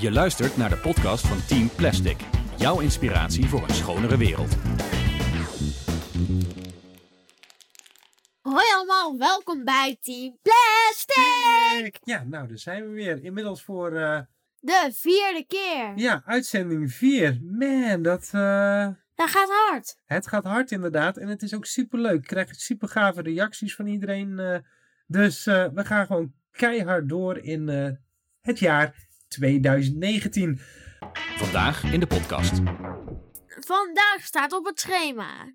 [0.00, 2.16] Je luistert naar de podcast van Team Plastic.
[2.56, 4.56] Jouw inspiratie voor een schonere wereld.
[8.40, 11.98] Hoi allemaal, welkom bij Team Plastic!
[12.04, 13.22] Ja, nou, daar zijn we weer.
[13.24, 14.20] Inmiddels voor, eh,
[14.60, 15.92] De vierde keer.
[15.96, 17.38] ja, uitzending 4.
[17.42, 19.96] Man, dat, eh, Dat gaat hard.
[20.06, 21.16] het gaat hard inderdaad.
[21.16, 22.18] En het is ook super leuk.
[22.20, 24.38] Ik krijg super gave reacties van iedereen.
[24.38, 24.58] eh.
[25.06, 27.68] dus we gaan gewoon keihard door in
[28.40, 30.58] het jaar 2019.
[31.36, 32.52] Vandaag in de podcast.
[33.46, 35.52] Vandaag staat op het schema.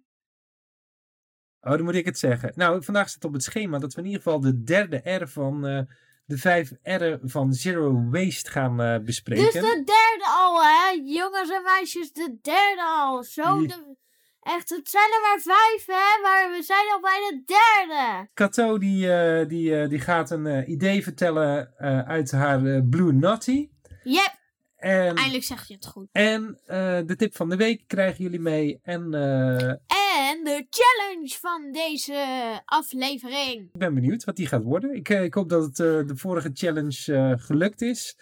[1.62, 2.52] Oh, dan moet ik het zeggen.
[2.55, 5.67] Nou, vandaag staat op het schema dat we in ieder geval de derde R van
[5.67, 5.81] eh,
[6.26, 9.44] de vijf R'en van Zero Waste gaan eh, bespreken.
[9.44, 10.90] Dus de derde al, hè?
[11.03, 13.23] Jongens en meisjes, de derde al.
[13.23, 13.95] Zo, de...
[14.43, 16.21] Echt, het zijn er maar vijf, hè?
[16.21, 18.29] Maar we zijn al bij de derde.
[18.33, 22.79] Kato die, eh, die, eh, die gaat een eh, idee vertellen eh, uit haar eh,
[22.89, 23.69] Blue Naughty.
[24.03, 24.35] Yep,
[24.75, 26.08] En, eindelijk zeg je het goed.
[26.11, 28.80] en eh, de tip van de week krijgen jullie mee.
[28.83, 29.69] En eh,
[30.30, 33.61] En de challenge van deze aflevering.
[33.73, 34.95] ik ben benieuwd wat die gaat worden.
[34.95, 38.17] Ik, ik hoop dat het eh, de vorige challenge eh, gelukt is.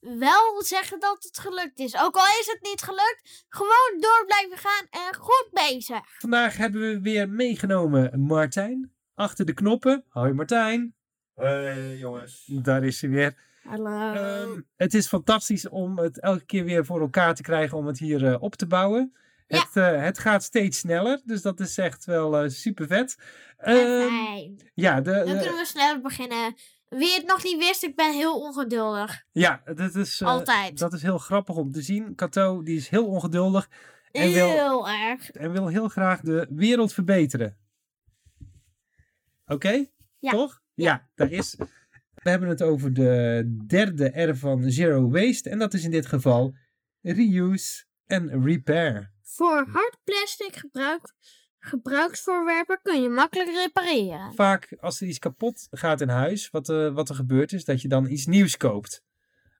[0.00, 1.96] Wel zeggen dat het gelukt is.
[2.00, 6.00] Ook al is het niet gelukt, gewoon door blijven gaan en goed bezig.
[6.18, 8.92] Vandaag hebben we weer meegenomen Martijn.
[9.14, 10.04] Achter de knoppen.
[10.08, 10.94] Hoi Martijn.
[11.34, 12.44] Hoi jongens.
[12.46, 13.44] Daar is hij weer.
[13.62, 14.12] Hallo.
[14.12, 17.98] Ehm, het is fantastisch om het elke keer weer voor elkaar te krijgen om het
[17.98, 19.16] hier eh, op te bouwen.
[19.46, 19.58] Ja.
[19.58, 23.16] Het, eh, het gaat steeds sneller, dus dat is echt wel eh, super vet.
[23.58, 24.70] Fijn.
[24.74, 26.54] ja, de, Dan de- kunnen we sneller beginnen.
[26.88, 29.24] Wie het nog niet wist, ik ben heel ongeduldig.
[29.32, 30.78] ja dat, is, eh, Altijd.
[30.78, 32.14] dat is heel grappig om te zien.
[32.14, 33.68] Kato die is heel ongeduldig
[34.12, 35.30] en wil, Heel erg.
[35.30, 37.56] en wil heel graag de wereld verbeteren.
[39.46, 39.86] Oké?
[40.18, 40.30] Ja.
[40.30, 40.60] Toch?
[40.74, 41.08] Ja.
[41.14, 41.56] daar is.
[42.14, 45.50] We hebben het over de derde R van Zero Waste.
[45.50, 46.54] En dat is in dit geval
[47.00, 49.12] reuse en repair.
[49.22, 51.12] Voor hard plastic gebruik,
[51.66, 54.34] gebruiksvoorwerpen kun je makkelijk repareren.
[54.34, 57.82] Vaak als er iets kapot gaat in huis, wat, eh, wat er gebeurt is, dat
[57.82, 59.04] je dan iets nieuws koopt.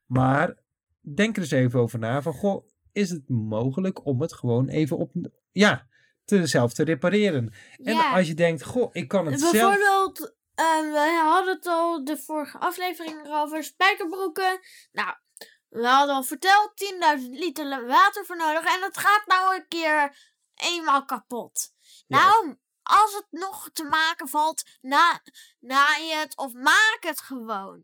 [0.06, 0.55] Maar
[1.00, 2.22] denk er eens even over na.
[2.22, 5.12] Van, goh, is het mogelijk om het gewoon even op,
[5.53, 5.87] ja,
[6.25, 7.53] te, zelf te repareren?
[7.83, 8.12] En Ja.
[8.15, 9.53] als je denkt, goh, ik kan het zelf...
[9.53, 14.61] Bijvoorbeeld, eh, we hadden het al de vorige aflevering over spijkerbroeken.
[14.93, 15.15] Nou,
[15.69, 18.75] we hadden al verteld, 10.000 liter water voor nodig.
[18.75, 20.17] En dat gaat nou een keer
[20.55, 21.75] eenmaal kapot.
[22.06, 22.19] Ja.
[22.19, 25.22] Nou, als het nog te maken valt, na,
[25.61, 27.83] naai het of maak het gewoon.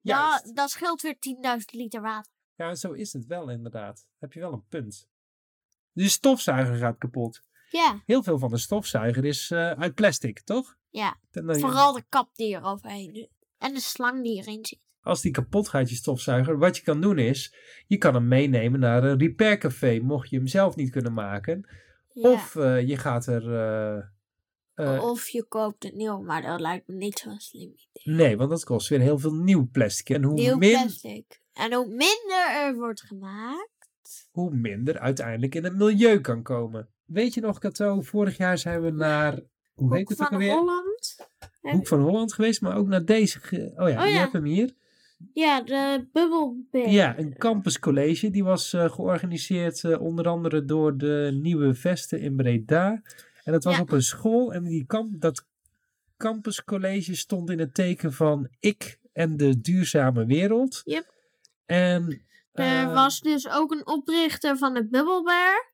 [0.00, 1.16] Ja, dat scheelt weer
[1.58, 2.32] 10.000 liter water.
[2.54, 4.06] Ja, zo is het wel inderdaad.
[4.18, 5.08] Heb je wel een punt.
[5.92, 7.42] De stofzuiger gaat kapot.
[7.70, 10.76] Ja, Heel veel van de stofzuiger is eh, uit plastic, toch?
[10.90, 11.16] ja.
[11.30, 13.30] Dan- Vooral de kap die er overheen zit.
[13.58, 14.78] En de slang die erin zit.
[15.00, 17.54] Als die kapot gaat, je stofzuiger, wat je kan doen is,
[17.86, 21.68] je kan hem meenemen naar een repaircafé, mocht je hem zelf niet kunnen maken.
[22.14, 22.30] Ja.
[22.32, 23.54] Of eh, je gaat er...
[23.54, 28.14] eh, eh, Of je koopt een nieuw, maar dat lijkt me niet zo'n slim idee.
[28.16, 30.08] nee, want dat kost weer heel veel nieuw plastic.
[30.10, 31.40] En hoe, Nieuw min, plastic.
[31.52, 34.28] En hoe minder er wordt gemaakt.
[34.30, 36.88] hoe minder uiteindelijk in het milieu kan komen.
[37.04, 39.40] Weet je nog, Kato, vorig jaar zijn we naar...
[39.74, 40.52] Hoe heet het ook van alweer?
[40.54, 41.16] Holland.
[41.60, 43.40] Hoek van Holland geweest, maar ook naar deze.
[43.40, 44.18] ge- Oh ja, Oh je ja.
[44.20, 44.74] hebt hem hier.
[45.32, 46.88] Ja, de bubbelbeer.
[46.88, 48.30] Ja, een campuscollege.
[48.30, 53.02] Die was eh, georganiseerd eh, onder andere door de Nieuwe Vesten in Breda.
[53.44, 53.80] En dat was Ja.
[53.80, 54.52] op een school.
[54.52, 55.46] En die kamp, dat
[56.16, 60.80] campuscollege stond in het teken van ik en de duurzame wereld.
[60.84, 61.12] Yep.
[61.66, 62.22] En
[62.52, 65.72] Er eh, was dus ook een oprichter van de bubbelbeer.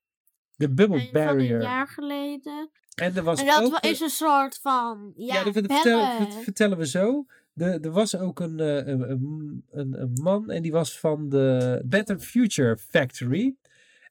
[0.57, 1.63] de Bubble Een van een Barrier.
[1.63, 2.71] jaar geleden.
[2.95, 5.13] En er was En dat ook is een soort van.
[5.17, 5.71] Ja, Ja, dat bellen.
[5.71, 7.27] vertellen, dat vertellen we zo.
[7.61, 11.29] De, er was ook een, eh, een, een, een, een man en die was van
[11.29, 13.57] de Better Future Factory.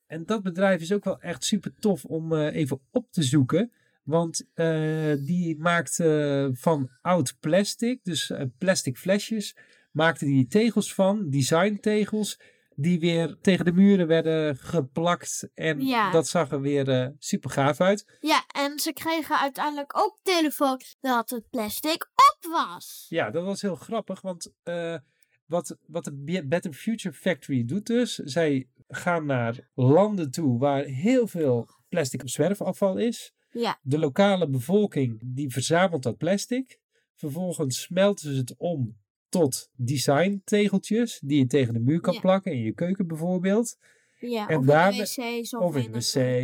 [0.08, 3.72] En dat bedrijf is ook wel echt super tof om eh, even op te zoeken.
[4.04, 9.56] Want eh, die maakte van oud plastic, dus plastic flesjes,
[9.92, 12.40] maakte die tegels van, design tegels,
[12.76, 15.50] die weer tegen de muren werden geplakt.
[15.54, 16.12] En Ja.
[16.12, 18.18] dat zag er weer super gaaf uit.
[18.20, 22.10] Ja, en ze kregen uiteindelijk ook telefoon dat het plastic
[22.46, 23.06] was.
[23.10, 24.98] Ja, dat was heel grappig, want eh,
[25.46, 30.84] wat, wat de Be- Better Future Factory doet dus, zij gaan naar landen toe waar
[30.84, 33.34] heel veel plastic zwerfafval is.
[33.52, 33.80] Ja.
[33.82, 36.80] De lokale bevolking die verzamelt dat plastic.
[37.16, 38.98] Vervolgens smelten ze het om
[39.30, 42.20] tot design tegeltjes die je tegen de muur kan Ja.
[42.20, 43.78] plakken in je keuken bijvoorbeeld.
[44.20, 45.98] Ja, En of daarna- in de wc's of, Of in de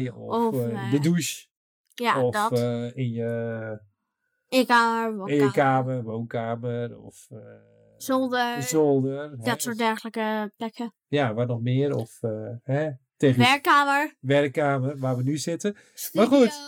[0.08, 1.48] wc, of, of, eh, eh, de douche,
[1.94, 2.52] Ja, of dat.
[2.60, 3.80] eh, in je
[4.48, 7.28] in kamer, In je kamer, woonkamer of...
[7.30, 7.38] eh,
[7.98, 9.30] Zolder, zolder.
[9.30, 10.94] hè, dat soort dergelijke plekken.
[11.08, 11.96] Ja, waar nog meer.
[11.96, 12.32] Of eh,
[12.64, 15.76] hè, tegen Werkkamer, werkkamer waar we nu zitten.
[15.94, 16.30] studio.
[16.30, 16.60] Maar goed.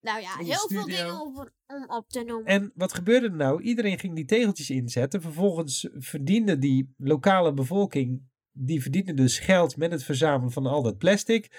[0.00, 2.46] Nou ja, heel veel dingen om, om op te noemen.
[2.46, 3.62] En wat gebeurde er nou?
[3.62, 5.20] Iedereen ging die tegeltjes inzetten.
[5.22, 8.22] Vervolgens verdiende die lokale bevolking,
[8.52, 11.50] die verdiende dus geld met het verzamelen van al dat plastic.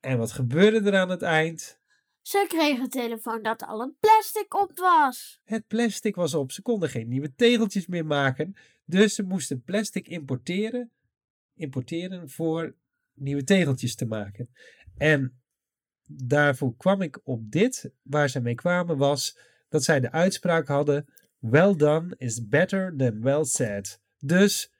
[0.00, 1.79] En wat gebeurde er aan het eind?
[2.22, 5.40] Ze kregen een telefoon dat al het plastic op was.
[5.44, 6.52] Het plastic was op.
[6.52, 8.54] Ze konden geen nieuwe tegeltjes meer maken.
[8.84, 10.92] Dus ze moesten plastic importeren,
[11.54, 12.76] importeren voor
[13.14, 14.50] nieuwe tegeltjes te maken.
[14.96, 15.40] En
[16.06, 17.92] daarvoor kwam ik op dit.
[18.02, 19.38] Waar ze mee kwamen was
[19.68, 21.06] dat zij de uitspraak hadden:
[21.38, 24.00] Well done is better than well said.
[24.18, 24.72] Dus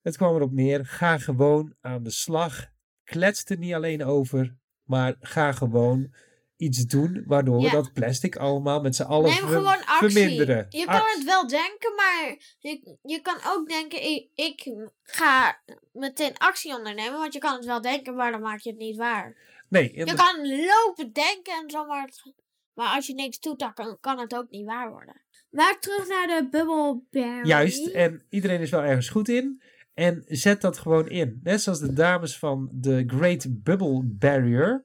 [0.00, 2.66] het kwam erop neer: ga gewoon aan de slag.
[3.04, 4.56] Klets er niet alleen over,
[4.88, 6.14] maar ga gewoon
[6.56, 7.70] iets doen waardoor we Ja.
[7.70, 10.10] dat plastic allemaal met z'n allen Neem ver- gewoon actie.
[10.10, 10.66] verminderen.
[10.68, 15.60] Je kan het wel denken, maar je, je kan ook denken, ik, ik ga
[15.92, 17.18] meteen actie ondernemen.
[17.18, 19.36] Want je kan het wel denken, maar dan maak je het niet waar.
[19.68, 22.32] Nee, Je kan lopen denken en zo, maar, het-
[22.74, 25.22] maar als je niks doet, dan kan, kan het ook niet waar worden.
[25.50, 27.46] Maar terug naar de bubbleberry.
[27.48, 29.62] Juist, en iedereen is wel ergens goed in.
[29.98, 31.40] En zet dat gewoon in.
[31.42, 34.84] Net zoals de dames van de Great Bubble Barrier.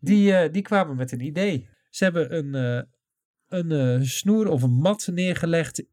[0.00, 1.68] Die, eh, die kwamen met een idee.
[1.90, 2.82] Ze hebben een, eh,
[3.48, 5.84] een eh, snoer of een mat neergelegd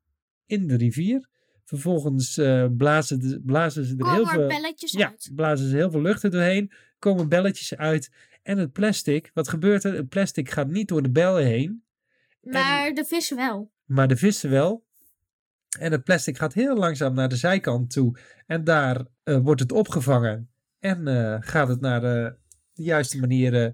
[0.45, 1.29] in de rivier.
[1.63, 4.47] Vervolgens eh, blazen, de- blazen ze er heel veel...
[4.47, 5.31] belletjes Ja, uit.
[5.35, 6.71] blazen ze heel veel lucht er doorheen.
[6.99, 8.11] Komen belletjes uit.
[8.43, 9.93] En het plastic, wat gebeurt er?
[9.93, 11.83] Het plastic gaat niet door de bellen heen.
[12.41, 13.71] Maar de vis wel.
[13.85, 14.85] maar de vissen wel.
[15.79, 18.17] En het plastic gaat heel langzaam naar de zijkant toe.
[18.47, 20.51] En daar eh, wordt het opgevangen.
[20.79, 22.35] En eh, gaat het naar de,
[22.73, 23.53] juiste manier.
[23.53, 23.71] eh,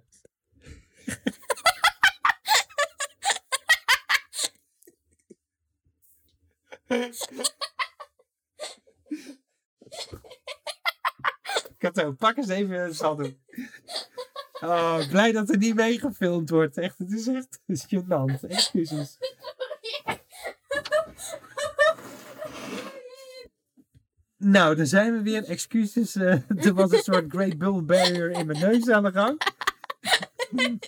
[11.78, 13.34] Kato, pak eens even een saldo.
[14.62, 16.78] Oh, blij dat er niet mee gefilmd wordt.
[16.78, 18.48] Echt, het is echt gênant.
[18.48, 19.18] Excuses.
[24.52, 25.44] Nou, daar zijn we weer.
[25.44, 26.16] Excuses.
[26.16, 26.32] eh,
[26.66, 29.42] er was een soort Great Bull Barrier in mijn neus aan de gang.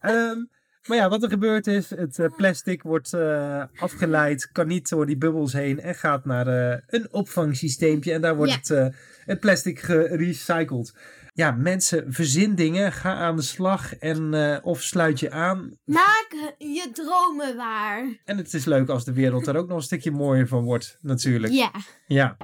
[0.00, 0.44] Ehm,
[0.86, 5.06] maar ja, wat er gebeurt is, het eh, plastic wordt eh, afgeleid, kan niet door
[5.06, 6.46] die bubbels heen en gaat naar
[6.86, 8.12] een opvangsysteempje.
[8.12, 8.74] En daar wordt Ja.
[8.76, 10.94] het, het plastic gerecycled.
[11.32, 15.78] Ja, mensen, verzin dingen, ga aan de slag en of sluit je aan.
[15.84, 16.26] Maak
[16.58, 18.20] je dromen waar.
[18.24, 20.98] En het is leuk als de wereld er ook nog een stukje mooier van wordt,
[21.00, 21.52] natuurlijk.
[21.52, 21.70] Ja.
[22.06, 22.36] Ja.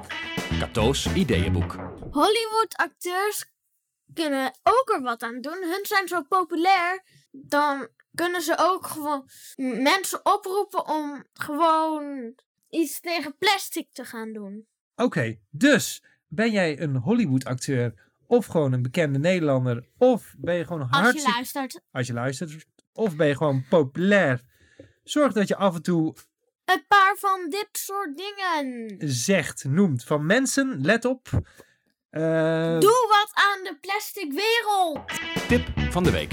[0.59, 1.73] Cato's ideeënboek.
[2.11, 3.45] Hollywood-acteurs
[4.15, 5.59] kunnen ook er wat aan doen.
[5.61, 9.29] Hun zijn zo populair, dan kunnen ze ook gewoon
[9.83, 12.35] mensen oproepen om gewoon
[12.71, 14.67] iets tegen plastic te gaan doen.
[14.95, 17.95] Oké, dus ben jij een Hollywood-acteur
[18.27, 21.33] of gewoon een bekende Nederlander of ben je gewoon Als je hartstikke...
[21.33, 21.81] luistert.
[21.91, 22.67] Als je luistert.
[22.93, 24.41] Of ben je gewoon populair.
[25.05, 26.15] Zorg dat je af en toe
[26.67, 28.97] Een paar van dit soort dingen.
[28.99, 31.29] zegt, noemt van mensen, let op.
[32.11, 35.01] Eh, Doe wat aan de plastic wereld.
[35.49, 36.33] Tip van de week.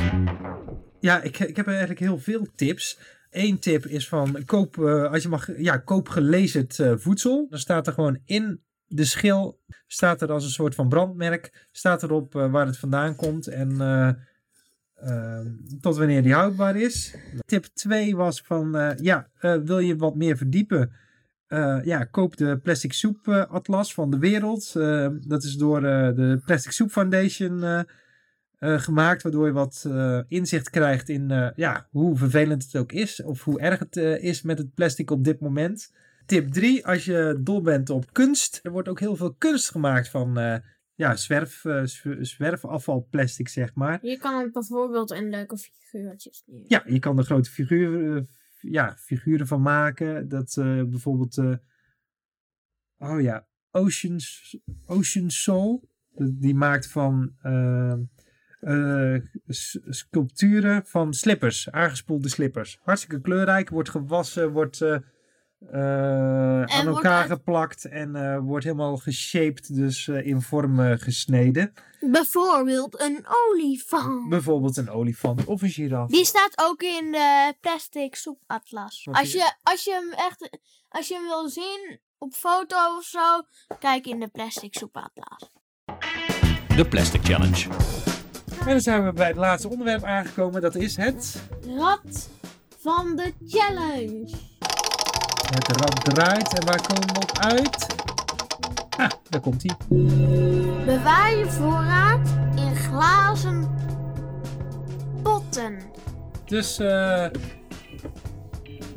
[0.99, 2.99] Ja, ik, ik heb eigenlijk heel veel tips.
[3.29, 7.47] Eén tip is van koop, eh, als je mag, ja, koop gelezerd eh, voedsel.
[7.49, 12.03] Dan staat er gewoon in de schil, staat er als een soort van brandmerk, staat
[12.03, 13.77] erop eh, waar het vandaan komt en
[15.03, 15.45] eh, eh,
[15.81, 17.15] tot wanneer die houdbaar is.
[17.45, 20.91] Tip 2 was van, eh, ja, eh, wil je wat meer verdiepen?
[21.53, 24.73] Eh, ja, koop de Plastic Soep eh, Atlas van de wereld.
[24.75, 27.85] Eh, dat is door de Plastic Soup Foundation
[28.59, 29.89] gemaakt, waardoor je wat
[30.27, 34.57] inzicht krijgt in ja, hoe vervelend het ook is, of hoe erg het is met
[34.57, 35.93] het plastic op dit moment.
[36.25, 40.09] Tip 3, als je dol bent op kunst, er wordt ook heel veel kunst gemaakt
[40.09, 40.61] van
[40.95, 44.05] ja, zwerf, zw- zwerfafvalplastic, zeg maar.
[44.05, 46.63] Je kan er bijvoorbeeld een leuke figuurtjes neer.
[46.67, 48.23] Ja, je kan er grote figuren, eh,
[48.71, 50.27] ja, figuren van maken.
[50.27, 51.37] Dat eh, bijvoorbeeld,
[52.97, 55.91] oh ja, Oceans, Ocean Soul.
[56.15, 57.35] Die maakt van
[59.89, 62.79] sculpturen van slippers, aangespoelde slippers.
[62.81, 64.81] Hartstikke kleurrijk, wordt gewassen, wordt
[65.71, 71.73] eh, aan elkaar uit- geplakt en eh, wordt helemaal geshaped, dus eh, in vorm gesneden.
[71.99, 74.29] Bijvoorbeeld een olifant.
[74.29, 76.09] Bijvoorbeeld een olifant of een giraf.
[76.09, 79.07] Die staat ook in de plastic soepatlas.
[79.11, 80.49] Als je, als je hem echt,
[80.89, 83.41] als je hem wil zien op foto of zo,
[83.79, 85.49] kijk in de plastic soepatlas.
[86.75, 87.69] De Plastic Challenge.
[88.59, 90.61] En dan zijn we bij het laatste onderwerp aangekomen.
[90.61, 91.43] Dat is het,
[91.77, 92.29] Rad
[92.79, 94.29] van de challenge.
[95.53, 97.87] Het rad draait en waar komen we op uit?
[98.97, 99.75] Ah, daar komt hij.
[100.85, 103.69] Bewaar je voorraad in glazen
[105.23, 105.77] potten.
[106.45, 107.25] Dus, eh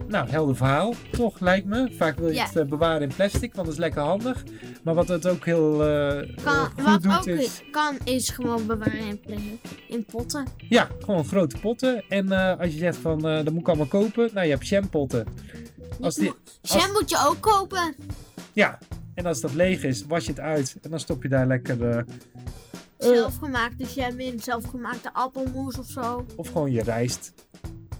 [0.09, 1.93] nou, helder verhaal, toch, lijkt me.
[1.97, 2.45] Vaak wil je Ja.
[2.45, 4.45] het eh, bewaren in plastic, want dat is lekker handig.
[4.83, 7.63] Maar wat het ook heel eh, Kan, goed wat doet, ook is...
[7.71, 10.47] kan, is gewoon bewaren in, in potten.
[10.69, 12.05] Ja, gewoon grote potten.
[12.09, 14.31] En als je zegt van, dat moet ik allemaal kopen.
[14.35, 15.27] Nou, je hebt jampotten.
[16.01, 17.95] Als die, Jam moet je ook kopen.
[18.53, 18.79] ja,
[19.15, 20.77] en als dat leeg is, was je het uit.
[20.83, 21.91] En dan stop je daar lekker...
[21.91, 22.03] eh,
[22.99, 26.27] Zelfgemaakte jam in, zelfgemaakte appelmoes of zo.
[26.37, 27.33] of gewoon je rijst.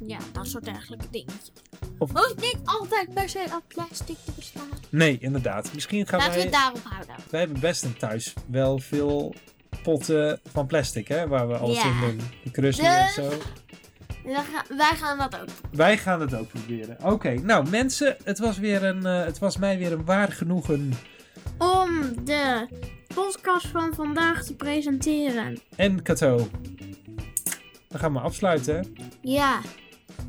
[0.07, 1.53] Ja, dat soort dergelijke dingetjes.
[1.99, 4.69] Of- Hoeft niet altijd per se uit plastic te bestaan.
[4.91, 5.75] Nee, inderdaad.
[5.75, 7.15] Misschien gaan Laten we het daarop houden.
[7.31, 9.35] Wij hebben best een thuis wel veel
[9.83, 11.29] potten van plastic, hè?
[11.29, 11.85] Waar we alles Ja.
[11.91, 12.21] in doen.
[12.45, 13.31] De crusty en zo.
[14.27, 15.49] Wij gaan, wij gaan dat ook.
[15.71, 16.97] Wij gaan het ook proberen.
[17.03, 20.93] Oké, nou mensen, het was, weer een, eh, het was mij weer een waar genoegen.
[21.59, 22.69] Om de
[23.15, 25.59] podcast van vandaag te presenteren.
[25.77, 26.49] En Kato.
[27.89, 28.97] Dan gaan we afsluiten.
[29.21, 29.61] Ja.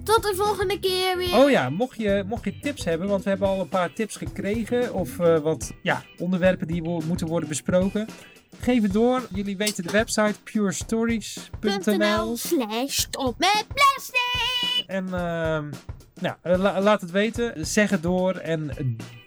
[0.03, 1.35] Tot de volgende keer weer.
[1.35, 4.15] Oh ja, mocht je, mocht je tips hebben, want we hebben al een paar tips
[4.15, 4.93] gekregen.
[4.93, 8.07] Of eh, wat ja, onderwerpen die moeten worden besproken.
[8.59, 9.27] Geef het door.
[9.33, 11.97] Jullie weten de website purestories.nl.
[11.97, 14.83] .nl slash stop met plastic.
[14.87, 15.69] En ehm,
[16.21, 17.65] nou, eh, la- laat het weten.
[17.65, 18.71] Zeg het door en